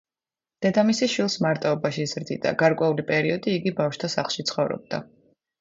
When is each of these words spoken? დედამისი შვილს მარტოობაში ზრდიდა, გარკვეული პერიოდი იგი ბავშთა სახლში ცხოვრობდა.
დედამისი 0.65 1.09
შვილს 1.15 1.35
მარტოობაში 1.45 2.07
ზრდიდა, 2.13 2.53
გარკვეული 2.63 3.07
პერიოდი 3.13 3.55
იგი 3.61 3.75
ბავშთა 3.83 4.11
სახლში 4.15 4.51
ცხოვრობდა. 4.53 5.03